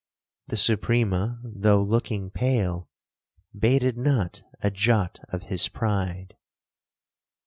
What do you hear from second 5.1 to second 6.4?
of his pride.